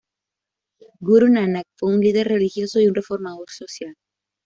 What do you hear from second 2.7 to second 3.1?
y un